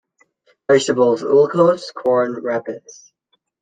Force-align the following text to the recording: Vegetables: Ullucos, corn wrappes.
Vegetables: 0.67 1.21
Ullucos, 1.21 1.91
corn 1.93 2.33
wrappes. 2.43 3.13